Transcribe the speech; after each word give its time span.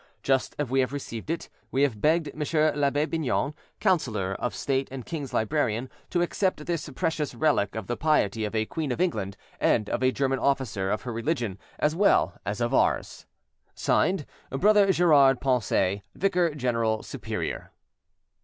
Just 0.23 0.55
as 0.57 0.67
we 0.67 0.79
have 0.79 0.93
received 0.93 1.29
it, 1.29 1.47
we 1.69 1.83
have 1.83 2.01
begged 2.01 2.29
M. 2.33 2.41
L'abbe 2.75 3.05
Bignon, 3.05 3.53
councillor 3.79 4.33
of 4.39 4.55
state 4.55 4.87
and 4.89 5.05
king's 5.05 5.31
librarian, 5.31 5.91
to 6.09 6.23
accept 6.23 6.65
this 6.65 6.89
precious 6.95 7.35
relic 7.35 7.75
of 7.75 7.85
the 7.85 7.95
piety 7.95 8.43
of 8.43 8.55
a 8.55 8.65
Queen 8.65 8.91
of 8.91 8.99
England, 8.99 9.37
and 9.59 9.91
of 9.91 10.01
a 10.01 10.11
German 10.11 10.39
officer 10.39 10.89
of 10.89 11.03
her 11.03 11.13
religion 11.13 11.59
as 11.77 11.95
well 11.95 12.35
as 12.47 12.59
of 12.61 12.73
ours. 12.73 13.27
"(Signed)BROTHER 13.75 14.91
GERARD 14.91 15.39
PONCET, 15.39 16.01
"Vicar 16.15 16.55
General 16.55 17.03
Superior." 17.03 17.71